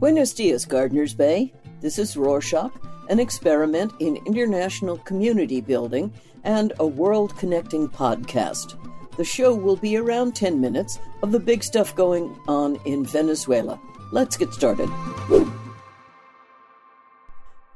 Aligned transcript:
Buenos 0.00 0.32
dias, 0.32 0.64
Gardeners 0.64 1.12
Bay. 1.12 1.52
This 1.82 1.98
is 1.98 2.16
Rorschach, 2.16 2.72
an 3.10 3.20
experiment 3.20 3.92
in 4.00 4.16
international 4.24 4.96
community 4.96 5.60
building 5.60 6.10
and 6.42 6.72
a 6.80 6.86
world 6.86 7.36
connecting 7.36 7.86
podcast. 7.86 8.78
The 9.18 9.24
show 9.24 9.54
will 9.54 9.76
be 9.76 9.98
around 9.98 10.34
10 10.34 10.58
minutes 10.58 10.98
of 11.22 11.32
the 11.32 11.38
big 11.38 11.62
stuff 11.62 11.94
going 11.94 12.34
on 12.48 12.80
in 12.86 13.04
Venezuela. 13.04 13.78
Let's 14.10 14.38
get 14.38 14.54
started. 14.54 14.88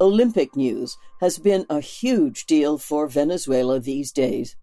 Olympic 0.01 0.57
news 0.57 0.97
has 1.21 1.39
been 1.39 1.67
a 1.69 1.81
huge 1.81 2.47
deal 2.47 2.79
for 2.79 3.07
Venezuela 3.07 3.79
these 3.79 4.11
days. 4.11 4.57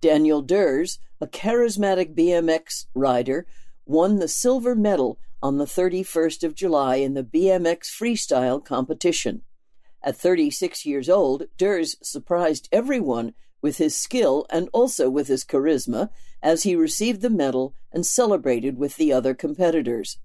Daniel 0.00 0.42
Dhers, 0.42 1.00
a 1.20 1.26
charismatic 1.26 2.14
BMX 2.14 2.86
rider, 2.94 3.46
won 3.86 4.16
the 4.16 4.28
silver 4.28 4.74
medal 4.74 5.18
on 5.42 5.58
the 5.58 5.64
31st 5.64 6.42
of 6.42 6.54
July 6.54 6.96
in 6.96 7.14
the 7.14 7.22
BMX 7.22 7.90
freestyle 7.90 8.64
competition. 8.64 9.42
At 10.02 10.16
36 10.16 10.84
years 10.84 11.08
old, 11.08 11.44
Dhers 11.58 11.96
surprised 12.02 12.68
everyone 12.70 13.34
with 13.62 13.78
his 13.78 13.96
skill 13.96 14.46
and 14.50 14.68
also 14.72 15.08
with 15.08 15.28
his 15.28 15.44
charisma 15.44 16.10
as 16.42 16.62
he 16.62 16.76
received 16.76 17.22
the 17.22 17.30
medal 17.30 17.74
and 17.92 18.04
celebrated 18.04 18.76
with 18.76 18.96
the 18.96 19.12
other 19.12 19.34
competitors. 19.34 20.18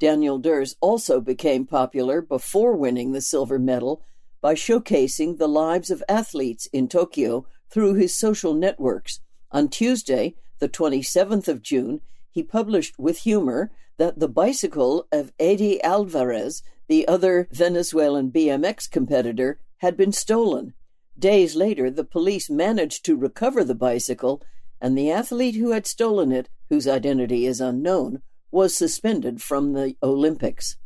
Daniel 0.00 0.40
Dhers 0.40 0.74
also 0.80 1.20
became 1.20 1.64
popular 1.64 2.20
before 2.20 2.76
winning 2.76 3.12
the 3.12 3.20
silver 3.20 3.60
medal 3.60 4.02
by 4.40 4.54
showcasing 4.54 5.38
the 5.38 5.46
lives 5.46 5.90
of 5.92 6.02
athletes 6.08 6.66
in 6.72 6.88
Tokyo 6.88 7.46
through 7.70 7.94
his 7.94 8.12
social 8.12 8.54
networks. 8.54 9.20
On 9.52 9.68
Tuesday, 9.68 10.34
the 10.58 10.68
27th 10.68 11.46
of 11.46 11.62
June, 11.62 12.00
he 12.32 12.42
published 12.42 12.98
with 12.98 13.18
humor 13.18 13.70
that 13.98 14.18
the 14.18 14.28
bicycle 14.28 15.06
of 15.12 15.32
Eddie 15.38 15.80
Alvarez, 15.82 16.62
the 16.88 17.06
other 17.06 17.46
Venezuelan 17.52 18.32
BMX 18.32 18.90
competitor, 18.90 19.60
had 19.78 19.96
been 19.96 20.12
stolen. 20.12 20.74
Days 21.18 21.54
later, 21.54 21.90
the 21.90 22.04
police 22.04 22.48
managed 22.48 23.04
to 23.04 23.16
recover 23.16 23.62
the 23.62 23.74
bicycle, 23.74 24.42
and 24.80 24.96
the 24.96 25.10
athlete 25.10 25.56
who 25.56 25.70
had 25.70 25.86
stolen 25.86 26.32
it, 26.32 26.48
whose 26.68 26.88
identity 26.88 27.46
is 27.46 27.60
unknown, 27.60 28.22
was 28.50 28.74
suspended 28.74 29.42
from 29.42 29.74
the 29.74 29.96
Olympics. 30.02 30.76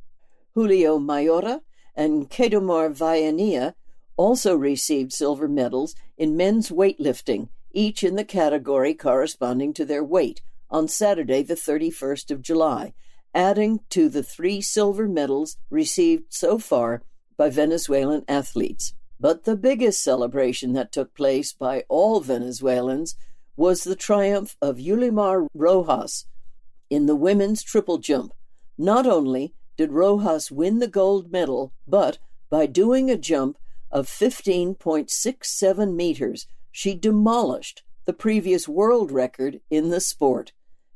Julio 0.55 0.99
Mayora 0.99 1.61
and 1.95 2.29
Keydomar 2.29 2.91
Vallenilla 2.91 3.75
also 4.17 4.57
received 4.57 5.13
silver 5.13 5.49
medals 5.49 5.95
in 6.17 6.37
men's 6.37 6.71
weightlifting, 6.71 7.49
each 7.73 8.03
in 8.03 8.17
the 8.17 8.25
category 8.25 8.95
corresponding 8.95 9.73
to 9.75 9.85
their 9.85 10.03
weight, 10.03 10.41
on 10.71 10.89
Saturday, 10.89 11.43
the 11.43 11.55
31st 11.55 12.31
of 12.31 12.43
July, 12.43 12.95
adding 13.35 13.81
to 13.91 14.09
the 14.09 14.23
three 14.23 14.61
silver 14.61 15.09
medals 15.09 15.57
received 15.71 16.25
so 16.33 16.59
far 16.59 17.03
by 17.37 17.51
Venezuelan 17.51 18.25
athletes. 18.29 18.95
But 19.19 19.45
the 19.45 19.57
biggest 19.57 20.03
celebration 20.03 20.73
that 20.75 20.93
took 20.93 21.15
place 21.15 21.53
by 21.53 21.85
all 21.89 22.21
Venezuelans 22.21 23.17
was 23.57 23.85
the 23.85 23.97
triumph 23.97 24.57
of 24.61 24.77
Yulimar 24.77 25.47
Rojas 25.55 26.27
in 26.91 27.07
the 27.07 27.17
women's 27.17 27.63
triple 27.63 27.99
jump. 27.99 28.33
Not 28.77 29.07
only 29.07 29.55
did 29.77 29.93
Rojas 29.93 30.51
win 30.51 30.79
the 30.79 30.89
gold 30.89 31.33
medal, 31.33 31.73
but 31.87 32.19
by 32.51 32.67
doing 32.67 33.11
a 33.11 33.17
jump 33.17 33.59
of 33.91 34.07
15.67 34.07 35.95
meters, 35.95 36.47
she 36.71 36.95
demolished 36.95 37.83
the 38.07 38.13
previous 38.13 38.67
world 38.67 39.13
record 39.13 39.61
in 39.71 39.91
the 39.91 40.01
sport. 40.01 40.53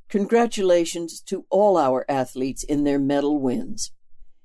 Congratulations 0.08 1.20
to 1.20 1.44
all 1.50 1.77
our 1.77 2.05
athletes 2.08 2.64
in 2.64 2.84
their 2.84 2.98
medal 2.98 3.39
wins. 3.39 3.92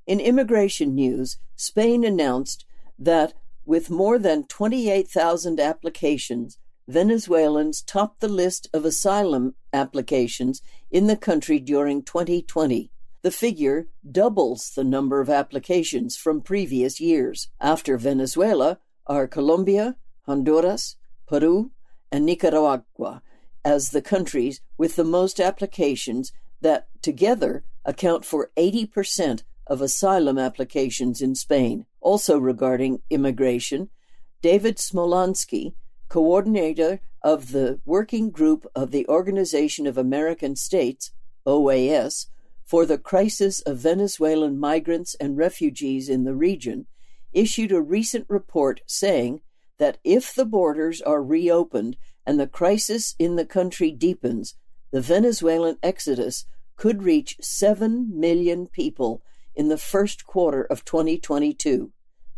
In 0.05 0.19
immigration 0.19 0.93
news, 0.93 1.37
Spain 1.55 2.03
announced 2.03 2.65
that 2.99 3.33
with 3.65 3.89
more 3.89 4.19
than 4.19 4.45
28,000 4.45 5.59
applications, 5.59 6.59
Venezuelans 6.87 7.81
topped 7.81 8.19
the 8.19 8.27
list 8.27 8.67
of 8.73 8.85
asylum 8.85 9.55
applications 9.73 10.61
in 10.91 11.07
the 11.07 11.17
country 11.17 11.59
during 11.59 12.03
2020. 12.03 12.91
The 13.23 13.31
figure 13.31 13.87
doubles 14.09 14.71
the 14.75 14.83
number 14.83 15.19
of 15.19 15.31
applications 15.31 16.15
from 16.15 16.41
previous 16.41 16.99
years. 17.01 17.49
After 17.59 17.97
Venezuela 17.97 18.77
are 19.07 19.27
Colombia, 19.27 19.95
Honduras, 20.27 20.95
Peru, 21.25 21.71
and 22.11 22.25
Nicaragua, 22.25 23.21
as 23.63 23.89
the 23.89 24.01
countries 24.01 24.61
with 24.77 24.95
the 24.95 25.03
most 25.03 25.39
applications 25.39 26.31
that 26.61 26.87
together 27.01 27.63
account 27.83 28.25
for 28.25 28.51
80% 28.57 29.43
of 29.67 29.81
asylum 29.81 30.37
applications 30.37 31.21
in 31.21 31.35
Spain. 31.35 31.85
Also 32.01 32.37
regarding 32.37 33.01
immigration, 33.09 33.89
David 34.41 34.77
Smolansky, 34.77 35.73
coordinator 36.07 36.99
of 37.23 37.51
the 37.51 37.79
Working 37.85 38.29
Group 38.29 38.67
of 38.75 38.91
the 38.91 39.07
Organization 39.07 39.87
of 39.87 39.97
American 39.97 40.55
States, 40.55 41.11
OAS, 41.47 42.27
for 42.63 42.85
the 42.85 42.97
crisis 42.97 43.61
of 43.61 43.79
Venezuelan 43.79 44.59
migrants 44.59 45.15
and 45.15 45.37
refugees 45.37 46.09
in 46.09 46.23
the 46.23 46.35
region, 46.35 46.85
issued 47.33 47.71
a 47.71 47.81
recent 47.81 48.25
report 48.29 48.81
saying 48.85 49.41
that 49.77 49.97
if 50.03 50.33
the 50.33 50.45
borders 50.45 51.01
are 51.01 51.23
reopened 51.23 51.97
and 52.25 52.39
the 52.39 52.47
crisis 52.47 53.15
in 53.19 53.35
the 53.35 53.45
country 53.45 53.91
deepens, 53.91 54.55
the 54.91 55.01
Venezuelan 55.01 55.77
exodus 55.83 56.45
could 56.75 57.03
reach 57.03 57.37
7 57.41 58.19
million 58.19 58.67
people 58.67 59.21
in 59.55 59.69
the 59.69 59.77
first 59.77 60.25
quarter 60.25 60.63
of 60.63 60.85
2022, 60.85 61.91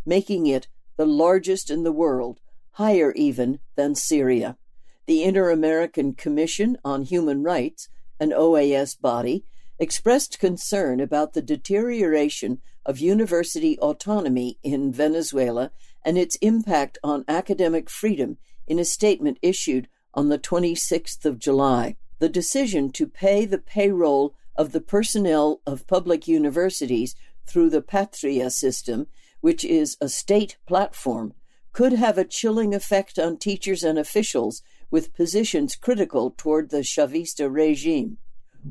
making 0.06 0.48
it 0.48 0.68
the 0.98 1.06
largest 1.06 1.70
in 1.70 1.84
the 1.84 1.92
world, 1.92 2.40
higher 2.72 3.12
even 3.14 3.60
than 3.76 3.96
Syria. 3.96 4.58
The 5.06 5.24
Inter 5.24 5.52
American 5.52 6.14
Commission 6.14 6.78
on 6.84 7.04
Human 7.04 7.44
Rights, 7.44 7.90
an 8.20 8.32
OAS 8.32 9.00
body, 9.00 9.46
expressed 9.80 10.40
concern 10.40 11.00
about 11.00 11.34
the 11.34 11.42
deterioration 11.42 12.62
of 12.86 13.00
university 13.00 13.78
autonomy 13.80 14.58
in 14.64 14.92
Venezuela 14.92 15.72
and 16.08 16.18
its 16.18 16.38
impact 16.38 16.98
on 17.04 17.26
academic 17.28 17.90
freedom 17.90 18.38
in 18.66 18.80
a 18.80 18.86
statement 18.86 19.38
issued 19.42 19.90
on 20.14 20.30
the 20.30 20.40
26th 20.40 21.26
of 21.26 21.38
July. 21.38 21.98
The 22.20 22.30
decision 22.30 22.94
to 22.94 23.08
pay 23.08 23.44
the 23.44 23.58
payroll 23.58 24.34
of 24.56 24.72
the 24.72 24.80
personnel 24.80 25.60
of 25.68 25.86
public 25.86 26.26
universities 26.26 27.14
through 27.46 27.72
the 27.72 27.82
Patria 27.82 28.50
system, 28.50 29.08
which 29.42 29.66
is 29.66 29.98
a 30.00 30.08
state 30.08 30.56
platform, 30.66 31.34
could 31.74 31.92
have 31.92 32.18
a 32.18 32.24
chilling 32.24 32.74
effect 32.74 33.20
on 33.20 33.36
teachers 33.36 33.84
and 33.84 34.00
officials 34.00 34.62
with 34.90 35.14
positions 35.14 35.76
critical 35.76 36.34
toward 36.38 36.70
the 36.70 36.84
Chavista 36.84 37.54
regime. 37.54 38.18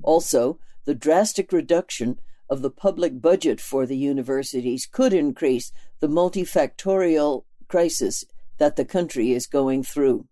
Also, 0.02 0.58
the 0.86 0.94
drastic 0.94 1.52
reduction 1.52 2.18
of 2.48 2.62
the 2.62 2.70
public 2.70 3.20
budget 3.20 3.60
for 3.60 3.86
the 3.86 3.96
universities 3.96 4.86
could 4.86 5.12
increase 5.12 5.72
the 6.00 6.08
multifactorial 6.08 7.44
crisis 7.68 8.24
that 8.58 8.76
the 8.76 8.84
country 8.84 9.32
is 9.32 9.46
going 9.46 9.82
through. 9.82 10.26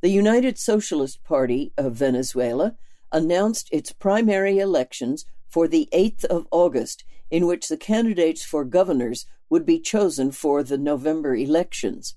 The 0.00 0.10
United 0.10 0.58
Socialist 0.58 1.24
Party 1.24 1.72
of 1.76 1.94
Venezuela 1.94 2.76
announced 3.10 3.68
its 3.72 3.92
primary 3.92 4.58
elections 4.58 5.24
for 5.48 5.66
the 5.66 5.88
8th 5.92 6.24
of 6.26 6.46
August, 6.50 7.04
in 7.30 7.46
which 7.46 7.68
the 7.68 7.76
candidates 7.76 8.44
for 8.44 8.64
governors 8.64 9.26
would 9.48 9.64
be 9.64 9.80
chosen 9.80 10.30
for 10.30 10.62
the 10.62 10.78
November 10.78 11.34
elections. 11.34 12.14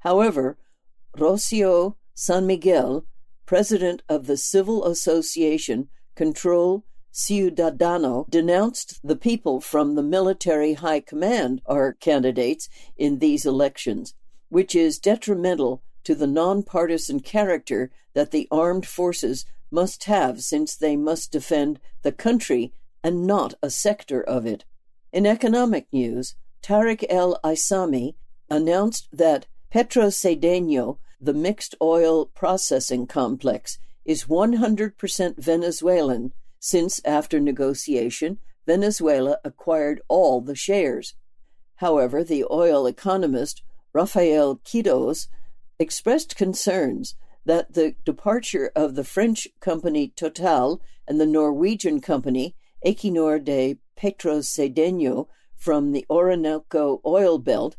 However, 0.00 0.56
Rocio 1.16 1.96
San 2.14 2.46
Miguel, 2.46 3.04
president 3.46 4.02
of 4.08 4.26
the 4.26 4.36
Civil 4.36 4.84
Association 4.84 5.88
Control 6.14 6.84
Ciudadano 7.12 8.28
denounced 8.30 9.00
the 9.02 9.16
people 9.16 9.60
from 9.60 9.94
the 9.94 10.02
military 10.02 10.74
high 10.74 11.00
command 11.00 11.60
are 11.66 11.94
candidates 11.94 12.68
in 12.96 13.18
these 13.18 13.44
elections, 13.44 14.14
which 14.48 14.76
is 14.76 14.98
detrimental 14.98 15.82
to 16.04 16.14
the 16.14 16.28
nonpartisan 16.28 17.18
character 17.18 17.90
that 18.14 18.30
the 18.30 18.46
armed 18.50 18.86
forces 18.86 19.44
must 19.70 20.04
have 20.04 20.42
since 20.42 20.76
they 20.76 20.96
must 20.96 21.32
defend 21.32 21.80
the 22.02 22.12
country 22.12 22.72
and 23.02 23.26
not 23.26 23.54
a 23.62 23.70
sector 23.70 24.22
of 24.22 24.46
it. 24.46 24.64
In 25.12 25.26
economic 25.26 25.86
news, 25.92 26.36
Tareck 26.62 27.04
El 27.08 27.40
Aissami 27.42 28.14
announced 28.48 29.08
that 29.12 29.46
Petrocedeño, 29.72 30.98
the 31.20 31.34
mixed 31.34 31.74
oil 31.82 32.26
processing 32.26 33.06
complex, 33.06 33.78
is 34.04 34.24
100% 34.24 35.36
Venezuelan 35.38 36.32
since, 36.60 37.00
after 37.04 37.40
negotiation, 37.40 38.38
Venezuela 38.66 39.38
acquired 39.42 40.00
all 40.06 40.40
the 40.40 40.54
shares. 40.54 41.14
However, 41.76 42.22
the 42.22 42.44
oil 42.50 42.86
economist 42.86 43.62
Rafael 43.92 44.56
Quiroz 44.58 45.26
expressed 45.78 46.36
concerns 46.36 47.16
that 47.44 47.72
the 47.72 47.96
departure 48.04 48.70
of 48.76 48.94
the 48.94 49.04
French 49.04 49.48
company 49.60 50.12
Total 50.14 50.80
and 51.08 51.18
the 51.18 51.26
Norwegian 51.26 52.00
company 52.00 52.54
Equinor 52.86 53.42
de 53.42 53.78
Petrocedeño 53.96 55.26
from 55.56 55.92
the 55.92 56.06
Orinoco 56.08 57.00
oil 57.04 57.38
belt, 57.38 57.76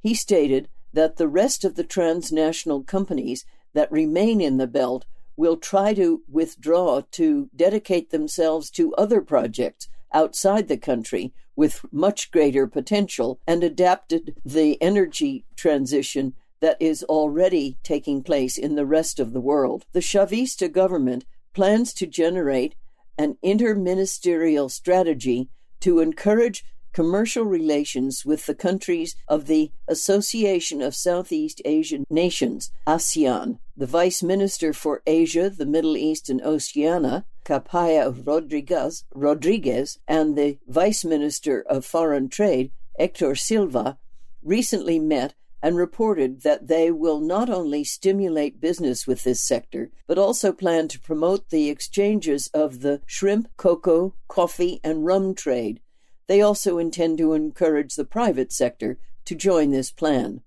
he 0.00 0.14
stated 0.14 0.68
that 0.92 1.16
the 1.16 1.28
rest 1.28 1.64
of 1.64 1.74
the 1.74 1.84
transnational 1.84 2.82
companies 2.82 3.44
that 3.74 3.92
remain 3.92 4.40
in 4.40 4.56
the 4.56 4.66
belt 4.66 5.04
will 5.40 5.56
try 5.56 5.94
to 5.94 6.22
withdraw 6.28 7.00
to 7.10 7.48
dedicate 7.56 8.10
themselves 8.10 8.70
to 8.70 8.94
other 8.96 9.22
projects 9.22 9.88
outside 10.12 10.68
the 10.68 10.76
country 10.76 11.32
with 11.56 11.80
much 11.90 12.30
greater 12.30 12.66
potential 12.66 13.40
and 13.46 13.64
adapted 13.64 14.36
the 14.44 14.76
energy 14.82 15.46
transition 15.56 16.34
that 16.60 16.76
is 16.78 17.02
already 17.04 17.78
taking 17.82 18.22
place 18.22 18.58
in 18.58 18.74
the 18.74 18.84
rest 18.84 19.18
of 19.18 19.32
the 19.32 19.40
world. 19.40 19.86
The 19.92 20.00
Chavista 20.00 20.70
government 20.70 21.24
plans 21.54 21.94
to 21.94 22.06
generate 22.06 22.74
an 23.16 23.38
interministerial 23.42 24.70
strategy 24.70 25.48
to 25.80 26.00
encourage 26.00 26.66
commercial 26.92 27.44
relations 27.44 28.24
with 28.24 28.46
the 28.46 28.54
countries 28.54 29.16
of 29.28 29.46
the 29.46 29.70
Association 29.88 30.82
of 30.82 30.94
Southeast 30.94 31.62
Asian 31.64 32.04
Nations, 32.10 32.72
ASEAN. 32.86 33.58
The 33.76 33.86
Vice 33.86 34.22
Minister 34.22 34.72
for 34.72 35.02
Asia, 35.06 35.48
the 35.48 35.66
Middle 35.66 35.96
East, 35.96 36.28
and 36.28 36.42
Oceania, 36.42 37.24
Capaya 37.44 38.10
Rodriguez, 38.26 39.04
Rodriguez, 39.14 39.98
and 40.06 40.36
the 40.36 40.58
Vice 40.68 41.04
Minister 41.04 41.62
of 41.62 41.84
Foreign 41.84 42.28
Trade, 42.28 42.72
Hector 42.98 43.34
Silva, 43.34 43.98
recently 44.42 44.98
met 44.98 45.34
and 45.62 45.76
reported 45.76 46.42
that 46.42 46.68
they 46.68 46.90
will 46.90 47.20
not 47.20 47.50
only 47.50 47.84
stimulate 47.84 48.60
business 48.60 49.06
with 49.06 49.24
this 49.24 49.40
sector, 49.40 49.90
but 50.06 50.18
also 50.18 50.52
plan 50.52 50.88
to 50.88 51.00
promote 51.00 51.50
the 51.50 51.68
exchanges 51.68 52.48
of 52.48 52.80
the 52.80 53.00
shrimp, 53.06 53.48
cocoa, 53.56 54.14
coffee, 54.28 54.80
and 54.82 55.04
rum 55.04 55.34
trade. 55.34 55.80
They 56.30 56.42
also 56.42 56.78
intend 56.78 57.18
to 57.18 57.32
encourage 57.32 57.96
the 57.96 58.04
private 58.04 58.52
sector 58.52 58.98
to 59.24 59.34
join 59.34 59.72
this 59.72 59.90
plan. 59.90 60.42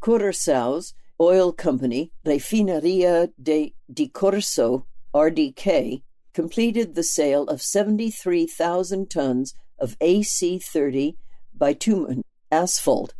Curaçao's 0.00 0.94
oil 1.20 1.52
company, 1.52 2.12
Refineria 2.24 3.30
de, 3.38 3.74
de 3.92 4.08
Korsou, 4.08 4.86
RDK, 5.14 6.00
completed 6.32 6.94
the 6.94 7.02
sale 7.02 7.44
of 7.44 7.60
73,000 7.60 9.10
tons 9.10 9.52
of 9.78 9.98
AC30 9.98 11.16
bitumen 11.54 12.22
asphalt 12.50 13.12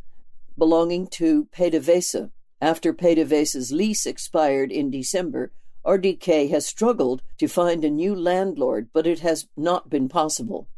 belonging 0.56 1.08
to 1.08 1.44
PDVSA. 1.54 2.30
After 2.62 2.94
PDVSA's 2.94 3.70
lease 3.70 4.06
expired 4.06 4.72
in 4.72 4.90
December, 4.90 5.52
RDK 5.84 6.48
has 6.48 6.64
struggled 6.64 7.20
to 7.36 7.48
find 7.48 7.84
a 7.84 7.90
new 7.90 8.16
landlord, 8.16 8.88
but 8.94 9.06
it 9.06 9.18
has 9.18 9.46
not 9.58 9.90
been 9.90 10.08
possible. 10.08 10.68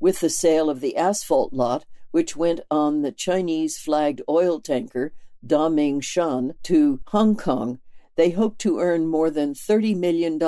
With 0.00 0.20
the 0.20 0.30
sale 0.30 0.70
of 0.70 0.80
the 0.80 0.96
asphalt 0.96 1.52
lot, 1.52 1.84
which 2.12 2.36
went 2.36 2.60
on 2.70 3.02
the 3.02 3.12
Chinese 3.12 3.78
flagged 3.78 4.22
oil 4.28 4.60
tanker 4.60 5.12
Daming 5.44 6.02
Shan 6.02 6.54
to 6.64 7.00
Hong 7.08 7.36
Kong, 7.36 7.80
they 8.16 8.30
hope 8.30 8.58
to 8.58 8.80
earn 8.80 9.06
more 9.06 9.30
than 9.30 9.54
$30 9.54 9.96
million 9.96 10.38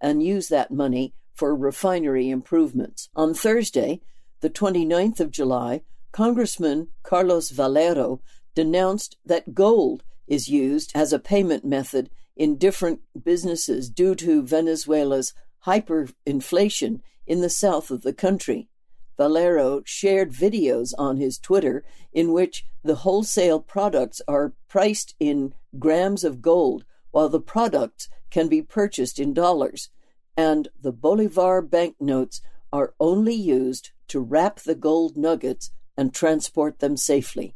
and 0.00 0.22
use 0.22 0.48
that 0.48 0.70
money 0.70 1.14
for 1.32 1.54
refinery 1.54 2.30
improvements. 2.30 3.08
On 3.16 3.34
Thursday, 3.34 4.00
the 4.40 4.50
29th 4.50 5.20
of 5.20 5.30
July, 5.30 5.82
Congressman 6.12 6.88
Carlos 7.02 7.50
Valero 7.50 8.20
denounced 8.54 9.16
that 9.24 9.54
gold 9.54 10.04
is 10.26 10.48
used 10.48 10.92
as 10.94 11.12
a 11.12 11.18
payment 11.18 11.64
method 11.64 12.10
in 12.36 12.56
different 12.56 13.00
businesses 13.24 13.90
due 13.90 14.14
to 14.14 14.42
Venezuela's 14.42 15.34
hyperinflation 15.66 17.00
in 17.26 17.40
the 17.40 17.50
south 17.50 17.90
of 17.90 18.02
the 18.02 18.12
country. 18.12 18.68
Valero 19.16 19.82
shared 19.84 20.32
videos 20.32 20.92
on 20.98 21.16
his 21.16 21.38
Twitter 21.38 21.84
in 22.12 22.32
which 22.32 22.66
the 22.82 22.96
wholesale 22.96 23.60
products 23.60 24.20
are 24.26 24.54
priced 24.68 25.14
in 25.20 25.54
grams 25.78 26.24
of 26.24 26.42
gold 26.42 26.84
while 27.10 27.28
the 27.28 27.40
products 27.40 28.08
can 28.30 28.48
be 28.48 28.60
purchased 28.60 29.18
in 29.20 29.32
dollars, 29.32 29.90
and 30.36 30.68
the 30.80 30.92
Bolivar 30.92 31.62
banknotes 31.62 32.40
are 32.72 32.94
only 32.98 33.34
used 33.34 33.92
to 34.08 34.20
wrap 34.20 34.58
the 34.60 34.74
gold 34.74 35.16
nuggets 35.16 35.70
and 35.96 36.12
transport 36.12 36.80
them 36.80 36.96
safely. 36.96 37.54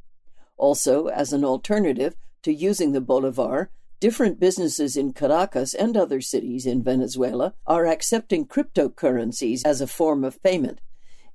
Also, 0.56 1.06
as 1.06 1.32
an 1.32 1.44
alternative 1.44 2.14
to 2.43 2.52
using 2.52 2.93
the 2.93 3.00
bolivar, 3.00 3.70
different 4.00 4.38
businesses 4.38 4.96
in 4.96 5.12
Caracas 5.12 5.75
and 5.75 5.96
other 5.96 6.20
cities 6.20 6.66
in 6.66 6.82
Venezuela 6.82 7.54
are 7.66 7.87
accepting 7.87 8.46
cryptocurrencies 8.46 9.62
as 9.64 9.81
a 9.81 9.87
form 9.87 10.25
of 10.25 10.43
payment. 10.43 10.81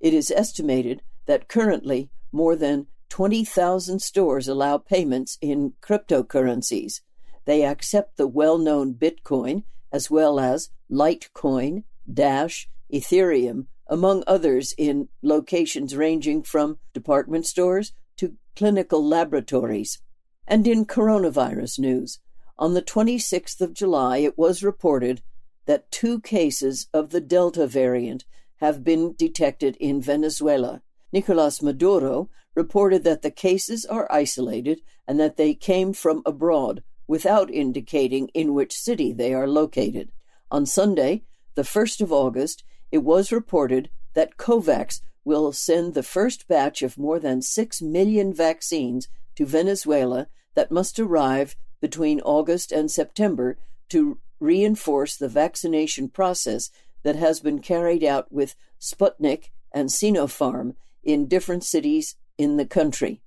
It 0.04 0.14
is 0.14 0.32
estimated 0.32 1.02
that 1.28 1.48
currently 1.48 2.10
more 2.34 2.58
than 2.58 2.88
20,000 3.08 4.02
stores 4.02 4.50
allow 4.50 4.78
payments 4.78 5.38
in 5.40 5.76
cryptocurrencies. 5.82 7.00
They 7.46 7.64
accept 7.64 8.18
the 8.18 8.28
well 8.28 8.58
known 8.58 8.96
Bitcoin 8.96 9.64
as 9.94 10.12
well 10.12 10.42
as 10.42 10.72
Litecoin, 10.92 11.84
Dash, 12.14 12.70
Ethereum, 12.92 13.68
among 13.88 14.26
others 14.28 14.74
in 14.78 15.08
locations 15.22 15.96
ranging 15.96 16.44
from 16.44 16.80
department 16.94 17.46
stores 17.46 17.94
to 18.18 18.36
clinical 18.58 19.08
laboratories. 19.08 20.02
And 20.46 20.68
in 20.68 20.86
coronavirus 20.86 21.80
news, 21.80 22.20
on 22.60 22.74
the 22.74 22.82
26th 22.82 23.62
of 23.62 23.74
July, 23.74 24.18
it 24.18 24.38
was 24.38 24.64
reported 24.64 25.22
that 25.66 25.92
two 25.92 26.20
cases 26.20 26.88
of 26.94 27.12
the 27.12 27.22
Delta 27.22 27.68
variant 27.68 28.26
have 28.64 28.82
been 28.82 29.14
detected 29.18 29.76
in 29.82 30.02
Venezuela. 30.02 30.82
Nicolas 31.12 31.62
Maduro 31.62 32.30
reported 32.56 33.04
that 33.04 33.22
the 33.22 33.30
cases 33.30 33.84
are 33.84 34.10
isolated 34.10 34.80
and 35.06 35.20
that 35.20 35.36
they 35.36 35.54
came 35.54 35.92
from 35.92 36.22
abroad 36.26 36.82
without 37.06 37.54
indicating 37.54 38.30
in 38.30 38.54
which 38.54 38.72
city 38.72 39.12
they 39.12 39.34
are 39.34 39.50
located. 39.50 40.14
On 40.50 40.66
Sunday, 40.66 41.24
the 41.56 41.64
1st 41.64 42.00
of 42.00 42.14
August, 42.14 42.64
it 42.90 43.00
was 43.00 43.34
reported 43.34 43.90
that 44.14 44.38
COVAX 44.38 45.02
will 45.26 45.52
send 45.52 45.94
the 45.94 46.02
first 46.02 46.48
batch 46.48 46.82
of 46.82 46.98
more 46.98 47.20
than 47.20 47.42
6 47.42 47.82
million 47.82 48.34
vaccines 48.34 49.10
to 49.36 49.46
Venezuela 49.46 50.28
that 50.56 50.72
must 50.72 50.98
arrive 50.98 51.58
between 51.82 52.22
August 52.22 52.72
and 52.72 52.90
September 52.90 53.58
to 53.90 54.20
reinforce 54.40 55.18
the 55.18 55.28
vaccination 55.28 56.08
process 56.08 56.70
that 57.04 57.16
has 57.16 57.40
been 57.40 57.60
carried 57.60 58.04
out 58.04 58.32
with 58.32 58.56
Sputnik 58.80 59.52
and 59.72 59.90
Sinopharm 59.90 60.76
in 61.04 61.28
different 61.28 61.64
cities 61.64 62.16
in 62.38 62.58
the 62.58 62.66
country. 62.66 63.22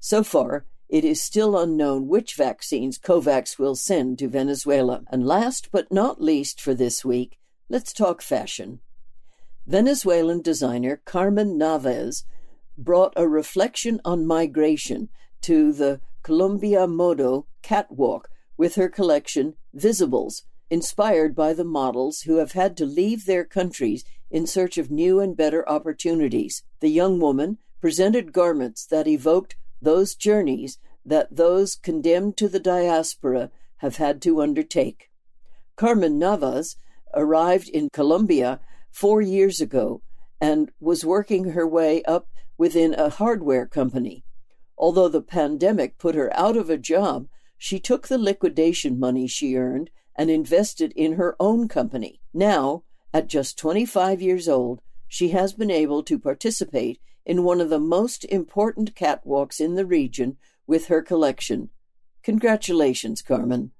So 0.00 0.22
far, 0.22 0.66
it 0.88 1.04
is 1.04 1.22
still 1.22 1.58
unknown 1.58 2.06
which 2.06 2.34
vaccines 2.34 2.98
COVAX 2.98 3.58
will 3.58 3.74
send 3.74 4.18
to 4.18 4.28
Venezuela. 4.28 5.02
And 5.10 5.26
last 5.26 5.70
but 5.72 5.90
not 5.90 6.20
least 6.20 6.60
for 6.60 6.74
this 6.74 7.04
week, 7.04 7.38
let's 7.68 7.92
talk 7.92 8.20
fashion. 8.20 8.80
Venezuelan 9.66 10.42
designer 10.42 11.00
Carmen 11.04 11.56
Navas 11.56 12.24
brought 12.76 13.12
a 13.16 13.28
reflection 13.28 14.00
on 14.04 14.26
migration 14.26 15.08
to 15.42 15.72
the 15.72 16.00
Colombiamoda 16.22 17.44
catwalk 17.62 18.28
with 18.56 18.74
her 18.74 18.88
collection 18.88 19.54
Visibles, 19.74 20.42
inspired 20.72 21.34
by 21.34 21.52
the 21.52 21.66
models 21.66 22.22
who 22.22 22.36
have 22.36 22.52
had 22.52 22.78
to 22.78 22.86
leave 22.86 23.26
their 23.26 23.44
countries 23.44 24.06
in 24.30 24.46
search 24.46 24.78
of 24.78 24.90
new 24.90 25.20
and 25.20 25.36
better 25.36 25.68
opportunities. 25.68 26.62
The 26.80 26.88
young 26.88 27.20
woman 27.20 27.58
presented 27.78 28.32
garments 28.32 28.86
that 28.86 29.06
evoked 29.06 29.54
those 29.82 30.14
journeys 30.14 30.78
that 31.04 31.36
those 31.36 31.76
condemned 31.76 32.38
to 32.38 32.48
the 32.48 32.58
diaspora 32.58 33.50
have 33.76 33.96
had 33.96 34.22
to 34.22 34.40
undertake. 34.40 35.10
Carmen 35.76 36.18
Navas 36.18 36.76
arrived 37.12 37.68
in 37.68 37.90
Colombia 37.92 38.58
four 38.90 39.20
years 39.20 39.60
ago 39.60 40.00
and 40.40 40.72
was 40.80 41.04
working 41.04 41.50
her 41.50 41.66
way 41.66 42.02
up 42.04 42.28
within 42.56 42.94
a 42.94 43.10
hardware 43.10 43.66
company. 43.66 44.24
Although 44.78 45.08
the 45.08 45.20
pandemic 45.20 45.98
put 45.98 46.14
her 46.14 46.34
out 46.34 46.56
of 46.56 46.70
a 46.70 46.78
job, 46.78 47.28
she 47.58 47.78
took 47.78 48.08
the 48.08 48.16
liquidation 48.16 48.98
money 48.98 49.26
she 49.26 49.54
earned 49.54 49.90
and 50.16 50.30
invested 50.30 50.92
in 50.94 51.14
her 51.14 51.36
own 51.40 51.68
company. 51.68 52.20
Now, 52.32 52.84
at 53.14 53.28
just 53.28 53.58
25 53.58 54.22
years 54.22 54.48
old, 54.48 54.80
she 55.08 55.28
has 55.28 55.52
been 55.52 55.70
able 55.70 56.02
to 56.04 56.18
participate 56.18 57.00
in 57.24 57.44
one 57.44 57.60
of 57.60 57.70
the 57.70 57.78
most 57.78 58.24
important 58.24 58.94
catwalks 58.94 59.60
in 59.60 59.74
the 59.74 59.86
region 59.86 60.36
with 60.66 60.86
her 60.86 61.02
collection. 61.02 61.70
Congratulations, 62.22 63.22
Carmen. 63.22 63.72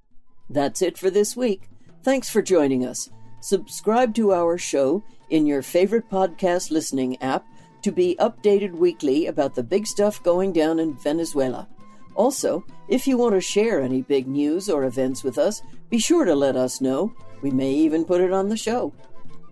That's 0.51 0.83
it 0.83 0.99
for 0.99 1.11
this 1.11 1.37
week. 1.37 1.69
Thanks 2.03 2.29
for 2.29 2.43
joining 2.43 2.85
us. 2.85 3.09
Subscribe 3.41 4.15
to 4.17 4.33
our 4.33 4.59
show 4.59 5.03
in 5.31 5.47
your 5.47 5.63
favorite 5.63 6.09
podcast 6.11 6.71
listening 6.71 7.21
app 7.23 7.45
to 7.83 7.91
be 7.91 8.17
updated 8.21 8.73
weekly 8.73 9.27
about 9.27 9.55
the 9.55 9.63
big 9.63 9.87
stuff 9.87 10.23
going 10.23 10.53
down 10.53 10.79
in 10.79 10.97
Venezuela. 10.99 11.69
Also, 12.15 12.65
if 12.89 13.07
you 13.07 13.17
want 13.17 13.35
to 13.35 13.41
share 13.41 13.81
any 13.81 14.03
big 14.03 14.27
news 14.27 14.69
or 14.69 14.85
events 14.85 15.25
with 15.25 15.39
us, 15.39 15.63
be 15.91 15.99
sure 15.99 16.25
to 16.25 16.35
let 16.35 16.57
us 16.57 16.81
know. 16.81 17.15
We 17.43 17.51
may 17.51 17.73
even 17.73 18.05
put 18.05 18.21
it 18.21 18.33
on 18.33 18.49
the 18.49 18.57
show. 18.57 18.93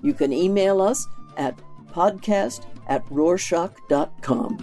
You 0.03 0.15
can 0.15 0.33
email 0.33 0.81
us 0.81 1.07
at 1.37 1.59
podcast 1.93 2.67
at 2.89 3.05
Rorschach.com. 3.11 4.59